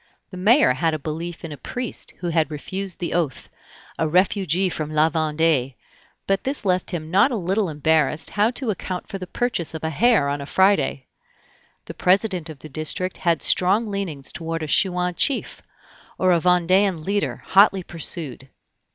The 0.31 0.37
mayor 0.37 0.73
had 0.73 0.95
a 0.95 0.97
belief 0.97 1.45
in 1.45 1.51
a 1.51 1.57
priest 1.57 2.11
who 2.17 2.29
had 2.29 2.49
refused 2.49 2.97
the 2.97 3.13
oath, 3.13 3.49
a 3.99 4.07
refugee 4.09 4.67
from 4.67 4.89
La 4.89 5.11
Vendée; 5.11 5.75
but 6.25 6.43
this 6.43 6.65
left 6.65 6.89
him 6.89 7.11
not 7.11 7.29
a 7.29 7.35
little 7.35 7.69
embarrassed 7.69 8.31
how 8.31 8.49
to 8.49 8.71
account 8.71 9.07
for 9.07 9.19
the 9.19 9.27
purchase 9.27 9.75
of 9.75 9.83
a 9.83 9.91
hare 9.91 10.27
on 10.27 10.41
a 10.41 10.47
Friday. 10.47 11.05
The 11.85 11.93
president 11.93 12.49
of 12.49 12.57
the 12.57 12.67
district 12.69 13.17
had 13.17 13.43
strong 13.43 13.91
leanings 13.91 14.31
toward 14.31 14.63
a 14.63 14.67
Chouan 14.67 15.13
chief, 15.13 15.61
or 16.17 16.31
a 16.31 16.39
Vendean 16.41 17.05
leader 17.05 17.43
hotly 17.45 17.83
pursued. 17.83 18.49